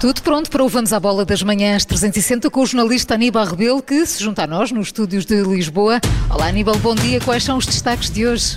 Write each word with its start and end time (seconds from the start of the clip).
Tudo 0.00 0.22
pronto 0.22 0.50
para 0.50 0.64
o 0.64 0.68
Vamos 0.68 0.94
à 0.94 0.98
Bola 0.98 1.26
das 1.26 1.42
Manhãs 1.42 1.84
360 1.84 2.48
com 2.48 2.62
o 2.62 2.66
jornalista 2.66 3.12
Aníbal 3.12 3.44
Rebelo, 3.44 3.82
que 3.82 4.06
se 4.06 4.24
junta 4.24 4.44
a 4.44 4.46
nós 4.46 4.72
nos 4.72 4.86
estúdios 4.86 5.26
de 5.26 5.42
Lisboa. 5.42 6.00
Olá 6.30 6.46
Aníbal, 6.46 6.76
bom 6.76 6.94
dia. 6.94 7.20
Quais 7.20 7.44
são 7.44 7.58
os 7.58 7.66
destaques 7.66 8.08
de 8.08 8.26
hoje? 8.26 8.56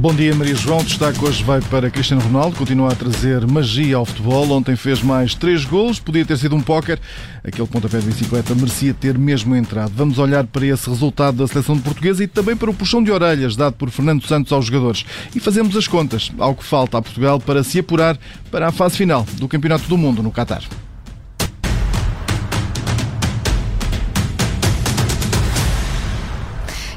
Bom 0.00 0.14
dia, 0.14 0.34
Maria 0.34 0.54
João. 0.54 0.78
O 0.78 0.82
destaque 0.82 1.22
hoje 1.22 1.44
vai 1.44 1.60
para 1.60 1.90
Cristiano 1.90 2.22
Ronaldo. 2.22 2.56
Continua 2.56 2.90
a 2.90 2.94
trazer 2.94 3.46
magia 3.46 3.96
ao 3.96 4.06
futebol. 4.06 4.50
Ontem 4.50 4.74
fez 4.74 5.02
mais 5.02 5.34
três 5.34 5.66
golos. 5.66 6.00
Podia 6.00 6.24
ter 6.24 6.38
sido 6.38 6.56
um 6.56 6.62
póquer. 6.62 6.98
Aquele 7.44 7.68
pontapé 7.68 7.98
de 7.98 8.06
bicicleta 8.06 8.54
merecia 8.54 8.94
ter 8.94 9.18
mesmo 9.18 9.54
entrado. 9.54 9.92
Vamos 9.94 10.18
olhar 10.18 10.46
para 10.46 10.64
esse 10.64 10.88
resultado 10.88 11.36
da 11.36 11.46
seleção 11.46 11.78
portuguesa 11.78 12.24
e 12.24 12.26
também 12.26 12.56
para 12.56 12.70
o 12.70 12.74
puxão 12.74 13.04
de 13.04 13.12
orelhas 13.12 13.56
dado 13.56 13.74
por 13.74 13.90
Fernando 13.90 14.26
Santos 14.26 14.50
aos 14.52 14.64
jogadores. 14.64 15.04
E 15.34 15.38
fazemos 15.38 15.76
as 15.76 15.86
contas 15.86 16.32
ao 16.38 16.54
que 16.54 16.64
falta 16.64 16.96
a 16.96 17.02
Portugal 17.02 17.38
para 17.38 17.62
se 17.62 17.80
apurar 17.80 18.18
para 18.50 18.68
a 18.68 18.72
fase 18.72 18.96
final 18.96 19.26
do 19.34 19.46
Campeonato 19.46 19.86
do 19.86 19.98
Mundo 19.98 20.22
no 20.22 20.32
Qatar. 20.32 20.62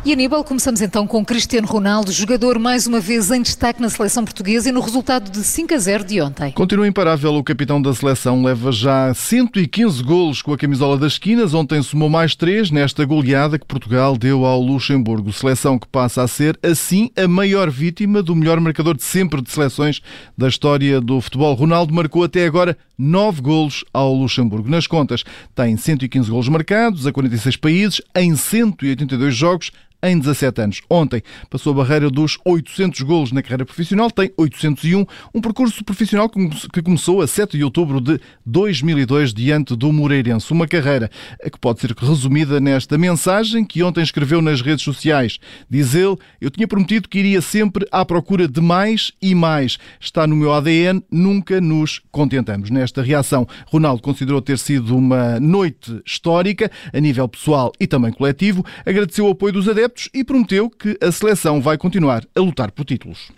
E 0.05 0.11
Aníbal, 0.11 0.43
começamos 0.43 0.81
então 0.81 1.07
com 1.07 1.23
Cristiano 1.23 1.65
Ronaldo, 1.65 2.11
jogador 2.11 2.59
mais 2.59 2.85
uma 2.85 2.99
vez 2.99 3.31
em 3.31 3.41
destaque 3.41 3.81
na 3.81 3.89
seleção 3.89 4.25
portuguesa 4.25 4.67
e 4.67 4.71
no 4.73 4.81
resultado 4.81 5.31
de 5.31 5.37
5 5.37 5.73
a 5.73 5.77
0 5.77 6.03
de 6.03 6.21
ontem. 6.21 6.51
Continua 6.51 6.85
imparável 6.85 7.33
o 7.33 7.41
capitão 7.41 7.81
da 7.81 7.93
seleção, 7.93 8.43
leva 8.43 8.69
já 8.69 9.13
115 9.13 10.03
golos 10.03 10.41
com 10.41 10.51
a 10.51 10.57
camisola 10.57 10.97
das 10.97 11.13
esquinas. 11.13 11.53
Ontem 11.53 11.81
somou 11.81 12.09
mais 12.09 12.35
3 12.35 12.69
nesta 12.69 13.05
goleada 13.05 13.57
que 13.57 13.65
Portugal 13.65 14.17
deu 14.17 14.43
ao 14.43 14.59
Luxemburgo. 14.59 15.31
Seleção 15.31 15.79
que 15.79 15.87
passa 15.87 16.21
a 16.21 16.27
ser, 16.27 16.59
assim, 16.61 17.09
a 17.15 17.25
maior 17.25 17.69
vítima 17.69 18.21
do 18.21 18.35
melhor 18.35 18.59
marcador 18.59 18.97
de 18.97 19.03
sempre 19.03 19.41
de 19.41 19.51
seleções 19.51 20.01
da 20.37 20.49
história 20.49 20.99
do 20.99 21.21
futebol. 21.21 21.53
Ronaldo 21.53 21.93
marcou 21.93 22.25
até 22.25 22.45
agora 22.45 22.77
9 22.97 23.41
golos 23.41 23.85
ao 23.93 24.13
Luxemburgo. 24.13 24.69
Nas 24.69 24.85
contas, 24.85 25.23
tem 25.55 25.77
115 25.77 26.29
golos 26.29 26.49
marcados 26.49 27.07
a 27.07 27.13
46 27.13 27.55
países 27.55 28.01
em 28.13 28.35
182 28.35 29.33
jogos 29.33 29.71
em 30.03 30.19
17 30.19 30.61
anos. 30.61 30.81
Ontem 30.89 31.23
passou 31.49 31.71
a 31.71 31.77
barreira 31.77 32.09
dos 32.09 32.37
800 32.45 33.01
golos 33.01 33.31
na 33.31 33.41
carreira 33.41 33.65
profissional, 33.65 34.11
tem 34.11 34.31
801, 34.37 35.05
um 35.33 35.41
percurso 35.41 35.83
profissional 35.83 36.29
que 36.29 36.81
começou 36.81 37.21
a 37.21 37.27
7 37.27 37.57
de 37.57 37.63
outubro 37.63 38.01
de 38.01 38.19
2002 38.45 39.33
diante 39.33 39.75
do 39.75 39.91
Moreirense. 39.93 40.51
Uma 40.51 40.67
carreira 40.67 41.09
que 41.41 41.57
pode 41.57 41.79
ser 41.79 41.91
resumida 41.97 42.59
nesta 42.59 42.97
mensagem 42.97 43.63
que 43.63 43.81
ontem 43.81 44.03
escreveu 44.03 44.41
nas 44.41 44.61
redes 44.61 44.83
sociais. 44.83 45.39
Diz 45.69 45.95
ele, 45.95 46.17
eu 46.41 46.51
tinha 46.51 46.67
prometido 46.67 47.07
que 47.07 47.19
iria 47.19 47.41
sempre 47.41 47.87
à 47.91 48.03
procura 48.03 48.47
de 48.47 48.59
mais 48.59 49.13
e 49.21 49.33
mais. 49.33 49.77
Está 49.99 50.27
no 50.27 50.35
meu 50.35 50.51
ADN, 50.51 51.01
nunca 51.09 51.61
nos 51.61 52.01
contentamos. 52.11 52.69
Nesta 52.69 53.01
reação, 53.01 53.47
Ronaldo 53.67 54.01
considerou 54.01 54.41
ter 54.41 54.57
sido 54.57 54.97
uma 54.97 55.39
noite 55.39 56.01
histórica 56.05 56.69
a 56.91 56.99
nível 56.99 57.27
pessoal 57.27 57.71
e 57.79 57.87
também 57.87 58.11
coletivo. 58.11 58.65
Agradeceu 58.85 59.27
o 59.27 59.31
apoio 59.31 59.53
dos 59.53 59.69
adeptos 59.69 59.92
adeptos 59.93 60.09
e 60.13 60.23
prometeu 60.23 60.69
que 60.69 60.97
a 61.01 61.11
seleção 61.11 61.61
vai 61.61 61.77
continuar 61.77 62.25
a 62.35 62.39
lutar 62.39 62.71
por 62.71 62.83
títulos. 62.83 63.31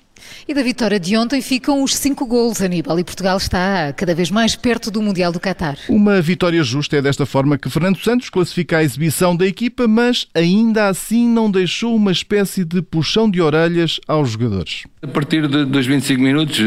E 0.48 0.54
da 0.54 0.64
vitória 0.64 1.00
de 1.00 1.16
ontem 1.18 1.42
ficam 1.42 1.84
os 1.84 1.94
cinco 1.94 2.26
golos, 2.26 2.62
Aníbal, 2.62 2.98
e 2.98 3.04
Portugal 3.04 3.38
está 3.38 3.94
cada 3.94 4.16
vez 4.16 4.32
mais 4.32 4.56
perto 4.56 4.90
do 4.90 5.02
Mundial 5.02 5.32
do 5.32 5.40
Qatar. 5.40 5.78
Uma 5.90 6.20
vitória 6.22 6.64
justa 6.64 6.98
é 6.98 7.02
desta 7.02 7.26
forma 7.26 7.58
que 7.58 7.70
Fernando 7.70 8.00
Santos 8.00 8.30
classifica 8.30 8.78
a 8.78 8.84
exibição 8.84 9.36
da 9.36 9.46
equipa, 9.46 9.88
mas 9.88 10.26
ainda 10.34 10.88
assim 10.88 11.28
não 11.28 11.52
deixou 11.52 11.96
uma 11.96 12.12
espécie 12.12 12.64
de 12.64 12.82
puxão 12.82 13.30
de 13.30 13.42
orelhas 13.42 14.00
aos 14.08 14.32
jogadores. 14.32 14.86
A 15.04 15.08
partir 15.08 15.48
de, 15.48 15.66
dos 15.66 15.86
25 15.86 16.22
minutos 16.22 16.60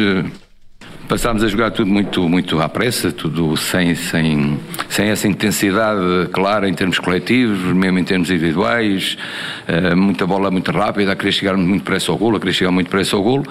passámos 1.08 1.42
a 1.42 1.48
jogar 1.48 1.70
tudo 1.70 1.91
muito, 1.91 2.28
muito 2.28 2.60
à 2.60 2.69
pressa, 2.69 3.10
tudo 3.10 3.56
sem, 3.56 3.94
sem, 3.94 4.60
sem 4.91 5.08
essa 5.08 5.26
intensidade 5.26 6.28
clara 6.30 6.69
em 6.69 6.74
termos 6.74 6.98
coletivos, 6.98 7.58
mesmo 7.74 7.98
em 7.98 8.04
termos 8.04 8.30
individuais, 8.30 9.16
uh, 9.66 9.96
muita 9.96 10.26
bola 10.26 10.50
muito 10.50 10.70
rápida, 10.70 11.12
a 11.12 11.16
querer 11.16 11.32
chegar 11.32 11.56
muito 11.56 11.82
pressa 11.82 12.12
ao 12.12 12.19
golo, 12.19 12.36
a 12.36 12.41
querer 12.41 12.52
chegar 12.52 12.70
muito 12.70 12.91
pressa 12.91 13.16
ao 13.16 13.22
golo. 13.22 13.44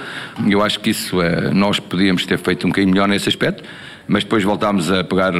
Eu 0.47 0.63
acho 0.63 0.79
que 0.79 0.91
isso, 0.91 1.17
uh, 1.19 1.51
nós 1.51 1.79
podíamos 1.79 2.27
ter 2.27 2.37
feito 2.37 2.67
um 2.67 2.69
bocadinho 2.69 2.93
melhor 2.93 3.07
nesse 3.07 3.27
aspecto, 3.27 3.63
mas 4.07 4.23
depois 4.23 4.43
voltámos 4.43 4.91
a 4.91 5.03
pegar 5.03 5.33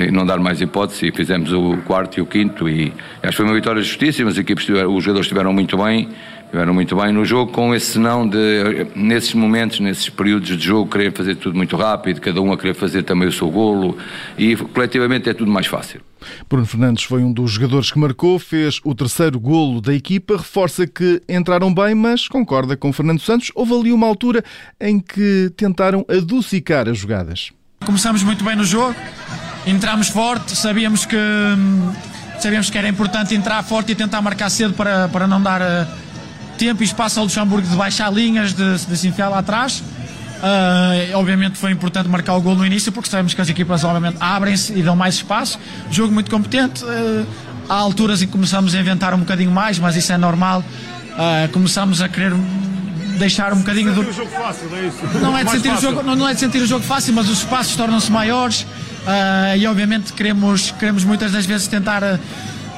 e 0.00 0.10
não 0.10 0.24
dar 0.24 0.38
mais 0.38 0.60
hipótese 0.60 1.08
e 1.08 1.12
fizemos 1.12 1.52
o 1.52 1.76
quarto 1.78 2.18
e 2.18 2.22
o 2.22 2.26
quinto 2.26 2.68
e 2.68 2.92
acho 3.22 3.30
que 3.30 3.36
foi 3.36 3.44
uma 3.44 3.54
vitória 3.54 3.82
justíssima, 3.82 4.30
as 4.30 4.38
equipes, 4.38 4.68
os 4.68 5.04
jogadores 5.04 5.26
estiveram 5.26 5.52
muito 5.52 5.76
bem, 5.76 6.08
estiveram 6.44 6.72
muito 6.72 6.96
bem 6.96 7.12
no 7.12 7.24
jogo, 7.24 7.52
com 7.52 7.74
esse 7.74 7.98
não 7.98 8.26
de, 8.26 8.86
nesses 8.94 9.34
momentos, 9.34 9.80
nesses 9.80 10.08
períodos 10.08 10.56
de 10.56 10.64
jogo, 10.64 10.90
querer 10.90 11.12
fazer 11.12 11.34
tudo 11.36 11.56
muito 11.56 11.76
rápido, 11.76 12.20
cada 12.20 12.40
um 12.40 12.52
a 12.52 12.56
querer 12.56 12.74
fazer 12.74 13.02
também 13.02 13.28
o 13.28 13.32
seu 13.32 13.50
golo 13.50 13.98
e 14.38 14.56
coletivamente 14.56 15.28
é 15.28 15.34
tudo 15.34 15.50
mais 15.50 15.66
fácil. 15.66 16.00
Bruno 16.48 16.64
Fernandes 16.64 17.04
foi 17.04 17.22
um 17.22 17.32
dos 17.32 17.50
jogadores 17.50 17.90
que 17.90 17.98
marcou, 17.98 18.38
fez 18.38 18.80
o 18.84 18.94
terceiro 18.94 19.38
golo 19.38 19.80
da 19.80 19.92
equipa, 19.92 20.36
reforça 20.36 20.86
que 20.86 21.20
entraram 21.28 21.74
bem, 21.74 21.94
mas 21.94 22.28
concorda 22.28 22.76
com 22.76 22.92
Fernando 22.92 23.20
Santos. 23.20 23.52
Houve 23.54 23.74
ali 23.74 23.92
uma 23.92 24.06
altura 24.06 24.42
em 24.80 24.98
que 24.98 25.52
tentaram 25.56 26.06
adocicar 26.08 26.88
as 26.88 26.96
jogadas. 26.98 27.52
Começamos 27.84 28.22
muito 28.22 28.44
bem 28.44 28.56
no 28.56 28.64
jogo, 28.64 28.94
entramos 29.66 30.08
forte, 30.08 30.56
sabíamos 30.56 31.04
que 31.04 31.16
hum, 31.16 31.92
sabíamos 32.38 32.70
que 32.70 32.78
era 32.78 32.88
importante 32.88 33.34
entrar 33.34 33.62
forte 33.62 33.92
e 33.92 33.94
tentar 33.94 34.20
marcar 34.22 34.50
cedo 34.50 34.74
para, 34.74 35.08
para 35.08 35.26
não 35.26 35.40
dar 35.42 35.60
eh, 35.60 35.86
tempo 36.58 36.82
e 36.82 36.86
espaço 36.86 37.18
ao 37.18 37.24
Luxemburgo 37.24 37.66
de 37.66 37.76
baixar 37.76 38.12
linhas, 38.12 38.52
de, 38.52 38.78
de 38.78 38.96
se 38.96 39.08
enfiar 39.08 39.28
lá 39.28 39.38
atrás. 39.38 39.82
Uh, 40.44 41.16
obviamente 41.16 41.56
foi 41.56 41.70
importante 41.70 42.06
marcar 42.06 42.34
o 42.34 42.40
gol 42.40 42.54
no 42.54 42.66
início 42.66 42.92
porque 42.92 43.08
sabemos 43.08 43.32
que 43.32 43.40
as 43.40 43.48
equipas 43.48 43.82
obviamente 43.82 44.18
abrem-se 44.20 44.72
e 44.78 44.82
dão 44.82 44.94
mais 44.94 45.14
espaço. 45.14 45.58
Jogo 45.90 46.12
muito 46.12 46.30
competente. 46.30 46.84
Uh, 46.84 47.26
há 47.68 47.74
alturas 47.74 48.20
em 48.20 48.26
que 48.26 48.32
começamos 48.32 48.74
a 48.74 48.78
inventar 48.78 49.14
um 49.14 49.20
bocadinho 49.20 49.50
mais, 49.50 49.78
mas 49.78 49.96
isso 49.96 50.12
é 50.12 50.18
normal. 50.18 50.60
Uh, 50.60 51.50
começamos 51.50 52.02
a 52.02 52.08
querer 52.08 52.32
deixar 53.14 53.52
um 53.52 53.58
bocadinho 53.58 53.92
do. 53.94 54.02
É 54.02 55.18
não 55.20 55.36
é 55.36 55.44
de 55.44 55.50
sentir 55.50 55.72
o 55.72 55.80
jogo, 55.80 56.02
não, 56.02 56.16
não, 56.16 56.28
é 56.28 56.34
de 56.34 56.40
sentir 56.40 56.62
o 56.62 56.66
jogo 56.66 56.84
fácil, 56.84 57.14
mas 57.14 57.28
os 57.28 57.38
espaços 57.38 57.76
tornam-se 57.76 58.10
maiores 58.10 58.62
uh, 58.62 59.56
e 59.56 59.66
obviamente 59.66 60.12
queremos, 60.12 60.70
queremos 60.72 61.04
muitas 61.04 61.32
das 61.32 61.46
vezes 61.46 61.66
tentar 61.66 62.02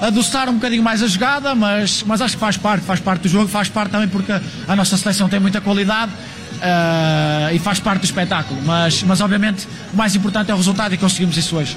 adoçar 0.01 0.49
um 0.49 0.55
bocadinho 0.55 0.83
mais 0.83 1.03
a 1.03 1.07
jogada, 1.07 1.55
mas, 1.55 2.03
mas 2.07 2.21
acho 2.21 2.35
que 2.35 2.41
faz 2.41 2.57
parte, 2.57 2.85
faz 2.85 3.01
parte 3.01 3.23
do 3.23 3.29
jogo, 3.29 3.49
faz 3.49 3.69
parte 3.69 3.91
também 3.91 4.09
porque 4.09 4.33
a 4.33 4.77
nossa 4.77 4.97
seleção 4.97 5.29
tem 5.29 5.41
muita 5.41 5.61
qualidade 5.61 6.13
uh, 6.13 7.55
e 7.55 7.59
faz 7.59 7.81
parte 7.81 8.01
do 8.01 8.05
espetáculo. 8.05 8.61
Mas, 8.65 9.03
mas 9.03 9.21
obviamente 9.21 9.67
o 9.93 9.97
mais 9.97 10.15
importante 10.15 10.51
é 10.51 10.55
o 10.55 10.57
resultado 10.57 10.95
e 10.95 10.99
conseguimos 10.99 11.37
isso 11.37 11.57
hoje. 11.57 11.77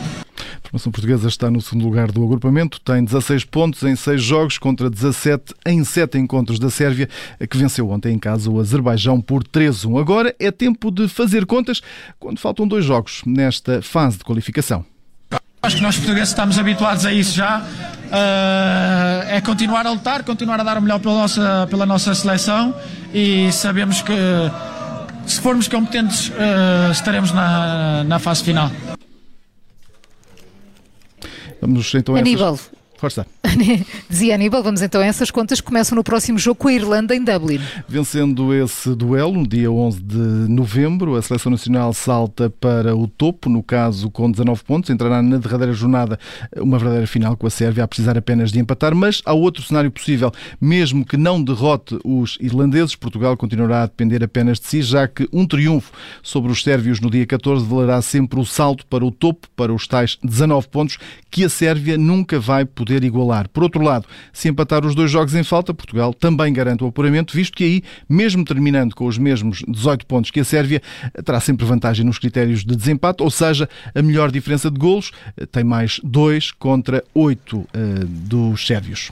A 0.69 0.74
formação 0.74 0.91
portuguesa 0.91 1.28
está 1.28 1.50
no 1.50 1.59
segundo 1.62 1.85
lugar 1.85 2.12
do 2.12 2.24
agrupamento, 2.24 2.80
tem 2.80 3.03
16 3.03 3.44
pontos 3.46 3.81
em 3.81 3.96
6 3.96 4.22
jogos 4.22 4.57
contra 4.59 4.88
17 4.88 5.56
em 5.66 5.84
7 5.84 6.19
encontros 6.19 6.59
da 6.59 6.69
Sérvia, 6.69 7.09
que 7.50 7.57
venceu 7.57 7.90
ontem 7.90 8.13
em 8.13 8.19
casa 8.19 8.52
o 8.52 8.59
Azerbaijão 8.59 9.19
por 9.19 9.44
3-1. 9.44 10.00
Agora 10.00 10.35
é 10.38 10.52
tempo 10.52 10.91
de 10.91 11.07
fazer 11.07 11.47
contas 11.47 11.81
quando 12.19 12.38
faltam 12.38 12.68
dois 12.68 12.85
jogos 12.85 13.24
nesta 13.25 13.81
fase 13.81 14.19
de 14.19 14.24
qualificação. 14.24 14.85
Acho 15.63 15.78
que 15.78 15.81
nós 15.81 15.97
portugueses 15.97 16.30
estamos 16.30 16.59
habituados 16.59 17.03
a 17.03 17.12
isso 17.12 17.36
já. 17.36 17.62
Uh, 17.62 19.28
é 19.28 19.41
continuar 19.41 19.88
a 19.88 19.91
lutar, 19.91 20.24
continuar 20.24 20.59
a 20.59 20.63
dar 20.63 20.78
o 20.78 20.81
melhor 20.84 21.00
pela 21.00 21.16
nossa, 21.16 21.68
pela 21.68 21.86
nossa 21.88 22.13
seleção 22.13 22.75
e 23.12 23.51
sabemos 23.51 24.03
que 24.03 24.13
se 25.25 25.41
formos 25.41 25.68
competentes 25.68 26.30
uh, 26.30 26.91
estaremos 26.91 27.31
na, 27.31 28.03
na 28.03 28.19
fase 28.19 28.44
final. 28.44 28.72
Vamos 31.69 31.94
então 31.94 32.16
a 32.16 32.19
Aníbal, 32.19 32.53
essas... 32.56 32.71
Força. 33.00 33.25
Dizia 34.10 34.36
Aníbal, 34.36 34.62
vamos 34.62 34.81
então 34.81 35.00
a 35.00 35.06
essas 35.06 35.31
contas 35.31 35.62
começam 35.62 35.96
no 35.96 36.04
próximo 36.04 36.38
jogo 36.38 36.60
com 36.60 36.68
a 36.68 36.74
Irlanda 36.74 37.16
em 37.16 37.24
Dublin. 37.24 37.62
Vencendo 37.88 38.54
esse 38.54 38.94
duelo 38.94 39.31
no 39.31 39.48
dia 39.48 39.72
11 39.72 40.01
de 40.01 40.18
novembro, 40.51 41.16
a 41.16 41.22
Seleção 41.22 41.50
Nacional 41.50 41.94
salta 41.94 42.50
para 42.50 42.94
o 42.94 43.07
topo, 43.07 43.50
no 43.50 43.63
caso 43.63 44.12
com 44.12 44.30
19 44.30 44.66
pontos, 44.66 44.90
entrará 44.90 45.22
na 45.22 45.38
derradeira 45.38 45.72
jornada 45.72 46.19
uma 46.57 46.78
verdadeira 46.78 47.07
final 47.07 47.38
com 47.38 47.48
a 47.48 47.50
Sérvia 47.50 47.86
a 47.86 47.88
precisar 47.88 48.18
apenas 48.18 48.51
de 48.51 48.60
empatar, 48.60 48.94
mas 48.94 49.22
há 49.24 49.31
outro 49.34 49.63
cenário 49.63 49.90
possível, 49.90 50.30
mesmo 50.60 51.06
que 51.06 51.16
não 51.16 51.42
derrote 51.42 51.98
os 52.04 52.38
irlandeses, 52.42 52.95
Portugal 52.95 53.38
continuará 53.38 53.84
a 53.84 53.86
depender 53.86 54.22
apenas 54.22 54.60
de 54.60 54.68
si, 54.68 54.81
já 54.81 55.07
que 55.07 55.25
um 55.31 55.48
triunfo 55.48 55.94
sobre 56.22 56.52
os 56.52 56.62
sérvios 56.62 57.00
no 57.00 57.10
dia 57.10 57.25
14 57.25 57.66
valerá 57.66 58.02
sempre 58.02 58.42
o 58.42 58.45
salto 58.45 58.86
para 58.86 59.06
o 59.06 59.12
topo, 59.12 59.48
para 59.56 59.74
os 59.74 59.88
tais 59.88 60.18
19 60.22 60.68
pontos, 60.68 60.98
que 61.31 61.45
a 61.45 61.50
Sérvia 61.50 61.98
nunca 61.98 62.40
vai 62.40 62.66
poder 62.66 62.88
poder 62.89 63.03
igualar. 63.03 63.47
Por 63.50 63.62
outro 63.62 63.81
lado, 63.83 64.07
se 64.33 64.50
empatar 64.50 64.83
os 64.83 64.95
dois 64.95 65.12
jogos 65.12 65.36
em 65.36 65.44
falta, 65.44 65.74
Portugal 65.74 66.12
também 66.13 66.51
garante 66.51 66.83
o 66.83 66.88
apuramento, 66.88 67.36
visto 67.36 67.56
que 67.56 67.63
aí, 67.63 67.83
mesmo 68.09 68.44
terminando 68.44 68.95
com 68.95 69.06
os 69.06 69.18
mesmos 69.18 69.63
18 69.68 70.06
pontos 70.07 70.31
que 70.31 70.39
a 70.39 70.44
Sérvia, 70.44 70.81
terá 71.24 71.39
sempre 71.39 71.65
vantagem 71.65 72.03
nos 72.03 72.18
critérios 72.18 72.65
de 72.65 72.75
desempate, 72.75 73.21
ou 73.21 73.30
seja, 73.30 73.69
a 73.94 74.01
melhor 74.01 74.31
diferença 74.31 74.71
de 74.71 74.80
golos 74.80 75.12
tem 75.51 75.63
mais 75.63 76.00
2 76.03 76.51
contra 76.53 77.03
8 77.13 77.57
uh, 77.57 77.68
dos 78.06 78.65
sérvios. 78.65 79.12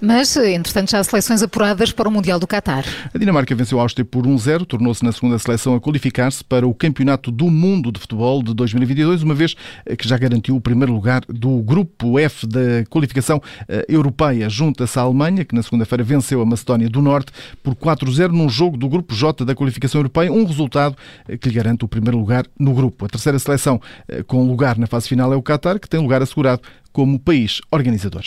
Mas, 0.00 0.36
entretanto, 0.36 0.90
já 0.90 0.98
há 0.98 1.04
seleções 1.04 1.42
apuradas 1.42 1.92
para 1.92 2.08
o 2.08 2.12
Mundial 2.12 2.38
do 2.38 2.46
Qatar. 2.46 2.84
A 3.12 3.18
Dinamarca 3.18 3.54
venceu 3.54 3.78
a 3.78 3.82
Áustria 3.82 4.04
por 4.04 4.26
1-0, 4.26 4.66
tornou-se 4.66 5.04
na 5.04 5.12
segunda 5.12 5.38
seleção 5.38 5.74
a 5.74 5.80
qualificar-se 5.80 6.42
para 6.44 6.66
o 6.66 6.74
Campeonato 6.74 7.30
do 7.30 7.50
Mundo 7.50 7.92
de 7.92 8.00
Futebol 8.00 8.42
de 8.42 8.54
2022, 8.54 9.22
uma 9.22 9.34
vez 9.34 9.54
que 9.98 10.08
já 10.08 10.16
garantiu 10.16 10.56
o 10.56 10.60
primeiro 10.60 10.92
lugar 10.92 11.22
do 11.28 11.62
Grupo 11.62 12.18
F 12.18 12.46
da 12.46 12.84
qualificação 12.88 13.40
eh, 13.68 13.86
europeia. 13.88 14.48
Junta-se 14.48 14.98
à 14.98 15.02
Alemanha, 15.02 15.44
que 15.44 15.54
na 15.54 15.62
segunda-feira 15.62 16.04
venceu 16.04 16.40
a 16.40 16.46
Macedónia 16.46 16.88
do 16.88 17.00
Norte 17.00 17.32
por 17.62 17.74
4-0 17.74 18.30
num 18.30 18.48
jogo 18.48 18.76
do 18.76 18.88
Grupo 18.88 19.14
J 19.14 19.44
da 19.44 19.54
qualificação 19.54 20.00
europeia, 20.00 20.32
um 20.32 20.44
resultado 20.44 20.96
eh, 21.28 21.36
que 21.36 21.48
lhe 21.48 21.54
garante 21.54 21.84
o 21.84 21.88
primeiro 21.88 22.18
lugar 22.18 22.44
no 22.58 22.74
grupo. 22.74 23.04
A 23.04 23.08
terceira 23.08 23.38
seleção 23.38 23.80
eh, 24.08 24.22
com 24.22 24.46
lugar 24.46 24.78
na 24.78 24.86
fase 24.86 25.08
final 25.08 25.32
é 25.32 25.36
o 25.36 25.42
Qatar, 25.42 25.78
que 25.78 25.88
tem 25.88 26.00
lugar 26.00 26.22
assegurado 26.22 26.62
como 26.92 27.18
país 27.18 27.60
organizador. 27.70 28.24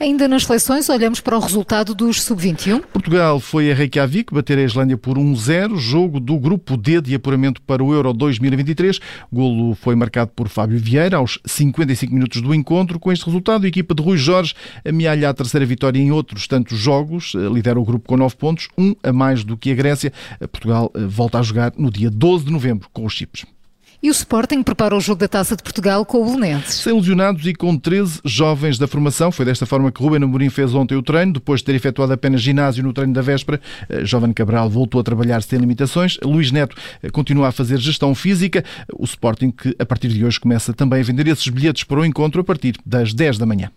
Ainda 0.00 0.28
nas 0.28 0.44
seleções, 0.44 0.88
olhamos 0.88 1.20
para 1.20 1.36
o 1.36 1.40
resultado 1.40 1.94
dos 1.94 2.22
sub-21. 2.22 2.82
Portugal 2.92 3.40
foi 3.40 3.70
a 3.70 3.74
Reykjavik 3.74 4.32
bater 4.32 4.58
a 4.58 4.62
Islândia 4.62 4.96
por 4.96 5.18
1-0, 5.18 5.76
jogo 5.76 6.20
do 6.20 6.38
grupo 6.38 6.76
D 6.76 7.00
de 7.00 7.14
apuramento 7.14 7.60
para 7.62 7.82
o 7.82 7.92
Euro 7.92 8.12
2023. 8.12 8.98
O 9.30 9.36
golo 9.36 9.74
foi 9.74 9.94
marcado 9.94 10.30
por 10.34 10.48
Fábio 10.48 10.78
Vieira 10.78 11.16
aos 11.16 11.38
55 11.46 12.12
minutos 12.12 12.40
do 12.40 12.54
encontro. 12.54 12.98
Com 12.98 13.12
este 13.12 13.26
resultado, 13.26 13.64
a 13.64 13.68
equipa 13.68 13.94
de 13.94 14.02
Rui 14.02 14.16
Jorge 14.16 14.54
amealha 14.84 15.30
a 15.30 15.34
terceira 15.34 15.66
vitória 15.66 15.98
em 15.98 16.10
outros 16.10 16.46
tantos 16.46 16.78
jogos, 16.78 17.32
lidera 17.34 17.78
o 17.78 17.84
grupo 17.84 18.08
com 18.08 18.16
9 18.16 18.36
pontos, 18.36 18.68
um 18.76 18.94
a 19.02 19.12
mais 19.12 19.44
do 19.44 19.56
que 19.56 19.70
a 19.70 19.74
Grécia. 19.74 20.12
Portugal 20.50 20.90
eh, 20.94 21.00
volta 21.06 21.38
a 21.38 21.42
jogar 21.42 21.72
no 21.76 21.90
dia 21.90 22.10
12 22.10 22.46
de 22.46 22.52
novembro 22.52 22.88
com 22.92 23.04
os 23.04 23.12
Chipres. 23.12 23.57
E 24.00 24.08
o 24.08 24.12
Sporting 24.12 24.62
prepara 24.62 24.96
o 24.96 25.00
jogo 25.00 25.18
da 25.18 25.26
Taça 25.26 25.56
de 25.56 25.62
Portugal 25.62 26.06
com 26.06 26.22
o 26.22 26.24
Belenenses. 26.24 26.76
Sem 26.76 26.92
ilusionados 26.92 27.44
e 27.44 27.52
com 27.52 27.76
13 27.76 28.20
jovens 28.24 28.78
da 28.78 28.86
formação. 28.86 29.32
Foi 29.32 29.44
desta 29.44 29.66
forma 29.66 29.90
que 29.90 30.00
Ruben 30.00 30.22
Amorim 30.22 30.48
fez 30.48 30.72
ontem 30.72 30.94
o 30.94 31.02
treino. 31.02 31.32
Depois 31.32 31.60
de 31.60 31.64
ter 31.64 31.74
efetuado 31.74 32.12
apenas 32.12 32.40
ginásio 32.40 32.84
no 32.84 32.92
treino 32.92 33.12
da 33.12 33.22
véspera, 33.22 33.60
eh, 33.88 34.04
Jovem 34.04 34.32
Cabral 34.32 34.70
voltou 34.70 35.00
a 35.00 35.04
trabalhar 35.04 35.42
sem 35.42 35.58
limitações. 35.58 36.16
Luís 36.22 36.52
Neto 36.52 36.76
eh, 37.02 37.10
continua 37.10 37.48
a 37.48 37.52
fazer 37.52 37.78
gestão 37.78 38.14
física. 38.14 38.64
O 38.96 39.04
Sporting 39.04 39.50
que, 39.50 39.74
a 39.76 39.84
partir 39.84 40.10
de 40.10 40.24
hoje, 40.24 40.38
começa 40.38 40.72
também 40.72 41.00
a 41.00 41.04
vender 41.04 41.26
esses 41.26 41.48
bilhetes 41.48 41.82
para 41.82 41.98
o 41.98 42.04
encontro 42.04 42.40
a 42.40 42.44
partir 42.44 42.76
das 42.86 43.12
10 43.12 43.36
da 43.36 43.46
manhã. 43.46 43.68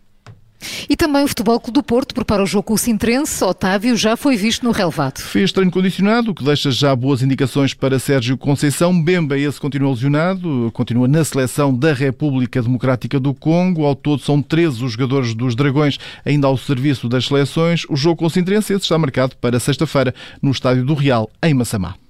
E 0.89 0.95
também 0.95 1.23
o 1.23 1.27
Futebol 1.27 1.59
Clube 1.59 1.75
do 1.75 1.83
Porto 1.83 2.13
prepara 2.13 2.43
o 2.43 2.45
jogo 2.45 2.63
com 2.63 2.73
o 2.73 2.77
Sintrense. 2.77 3.43
Otávio 3.43 3.95
já 3.95 4.15
foi 4.15 4.35
visto 4.35 4.63
no 4.63 4.71
relevado. 4.71 5.19
Fez 5.19 5.51
treino 5.51 5.71
condicionado, 5.71 6.31
o 6.31 6.35
que 6.35 6.43
deixa 6.43 6.71
já 6.71 6.95
boas 6.95 7.21
indicações 7.21 7.73
para 7.73 7.99
Sérgio 7.99 8.37
Conceição. 8.37 9.01
Bemba, 9.01 9.37
esse 9.37 9.59
continua 9.59 9.91
lesionado, 9.91 10.69
continua 10.73 11.07
na 11.07 11.23
seleção 11.23 11.73
da 11.73 11.93
República 11.93 12.61
Democrática 12.61 13.19
do 13.19 13.33
Congo. 13.33 13.85
Ao 13.85 13.95
todo 13.95 14.21
são 14.21 14.41
13 14.41 14.83
os 14.83 14.93
jogadores 14.93 15.33
dos 15.33 15.55
Dragões 15.55 15.97
ainda 16.25 16.47
ao 16.47 16.57
serviço 16.57 17.07
das 17.07 17.25
seleções. 17.25 17.85
O 17.89 17.95
jogo 17.95 18.17
com 18.17 18.25
o 18.25 18.29
Sintrense 18.29 18.73
está 18.73 18.97
marcado 18.97 19.35
para 19.37 19.59
sexta-feira 19.59 20.13
no 20.41 20.51
Estádio 20.51 20.85
do 20.85 20.93
Real, 20.93 21.29
em 21.41 21.53
Massamá. 21.53 22.00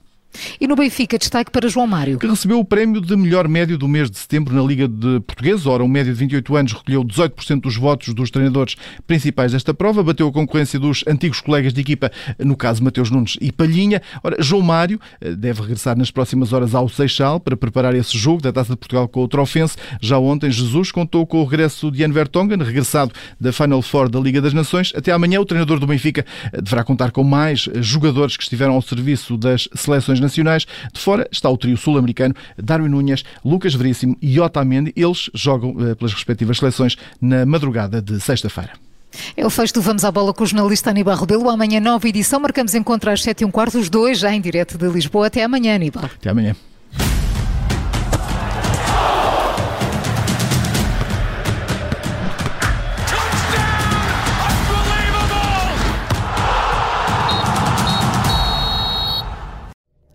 E 0.59 0.67
no 0.67 0.75
Benfica, 0.75 1.17
destaque 1.17 1.51
para 1.51 1.67
João 1.67 1.87
Mário. 1.87 2.17
Que 2.17 2.27
recebeu 2.27 2.59
o 2.59 2.65
prémio 2.65 3.01
de 3.01 3.15
melhor 3.15 3.47
médio 3.47 3.77
do 3.77 3.87
mês 3.87 4.09
de 4.09 4.17
setembro 4.17 4.53
na 4.53 4.61
Liga 4.61 4.87
de 4.87 5.19
Português. 5.21 5.65
Ora, 5.65 5.83
um 5.83 5.87
médio 5.87 6.13
de 6.13 6.19
28 6.19 6.55
anos 6.55 6.73
recolheu 6.73 7.03
18% 7.03 7.61
dos 7.61 7.75
votos 7.75 8.13
dos 8.13 8.31
treinadores 8.31 8.75
principais 9.05 9.51
desta 9.51 9.73
prova, 9.73 10.03
bateu 10.03 10.27
a 10.27 10.31
concorrência 10.31 10.79
dos 10.79 11.03
antigos 11.07 11.41
colegas 11.41 11.73
de 11.73 11.81
equipa, 11.81 12.11
no 12.39 12.55
caso 12.55 12.83
Mateus 12.83 13.09
Nunes 13.09 13.37
e 13.41 13.51
Palhinha. 13.51 14.01
Ora, 14.23 14.37
João 14.39 14.61
Mário 14.61 14.99
eh, 15.19 15.33
deve 15.35 15.61
regressar 15.61 15.97
nas 15.97 16.11
próximas 16.11 16.53
horas 16.53 16.73
ao 16.73 16.87
Seixal 16.87 17.39
para 17.39 17.57
preparar 17.57 17.93
esse 17.95 18.17
jogo 18.17 18.41
da 18.41 18.51
Taça 18.51 18.71
de 18.71 18.77
Portugal 18.77 19.07
com 19.07 19.23
o 19.23 19.27
Trofense. 19.27 19.75
Já 20.01 20.17
ontem, 20.17 20.51
Jesus 20.51 20.91
contou 20.91 21.25
com 21.25 21.41
o 21.41 21.45
regresso 21.45 21.91
de 21.91 22.01
Ian 22.01 22.11
Vertonghen, 22.11 22.57
regressado 22.57 23.11
da 23.39 23.51
Final 23.51 23.81
Four 23.81 24.09
da 24.09 24.19
Liga 24.19 24.41
das 24.41 24.53
Nações. 24.53 24.93
Até 24.95 25.11
amanhã, 25.11 25.39
o 25.41 25.45
treinador 25.45 25.79
do 25.79 25.87
Benfica 25.87 26.25
eh, 26.53 26.61
deverá 26.61 26.83
contar 26.83 27.11
com 27.11 27.23
mais 27.23 27.67
eh, 27.67 27.81
jogadores 27.81 28.37
que 28.37 28.43
estiveram 28.43 28.73
ao 28.73 28.81
serviço 28.81 29.37
das 29.37 29.67
seleções 29.73 30.20
nacionais. 30.21 30.65
De 30.93 30.99
fora 30.99 31.27
está 31.31 31.49
o 31.49 31.57
trio 31.57 31.77
sul-americano 31.77 32.33
Darwin 32.57 32.89
Núñez, 32.89 33.23
Lucas 33.43 33.73
Veríssimo 33.73 34.17
e 34.21 34.39
Otamendi. 34.39 34.93
Eles 34.95 35.29
jogam 35.33 35.75
eh, 35.79 35.95
pelas 35.95 36.13
respectivas 36.13 36.57
seleções 36.57 36.97
na 37.19 37.45
madrugada 37.45 38.01
de 38.01 38.19
sexta-feira. 38.19 38.71
É 39.35 39.45
o 39.45 39.49
fecho 39.49 39.73
do 39.73 39.81
Vamos 39.81 40.05
à 40.05 40.11
Bola 40.11 40.33
com 40.33 40.43
o 40.43 40.47
jornalista 40.47 40.89
Aníbal 40.89 41.17
Rebelo. 41.17 41.49
Amanhã, 41.49 41.79
nova 41.79 42.07
edição. 42.07 42.39
Marcamos 42.39 42.73
encontro 42.73 43.09
às 43.09 43.21
7 43.21 43.41
e 43.41 43.45
um 43.45 43.51
quarto, 43.51 43.77
os 43.77 43.89
dois 43.89 44.19
já 44.19 44.33
em 44.33 44.39
direto 44.39 44.77
de 44.77 44.87
Lisboa. 44.87 45.27
Até 45.27 45.43
amanhã, 45.43 45.75
Aníbal. 45.75 46.05
Até 46.05 46.29
amanhã. 46.29 46.55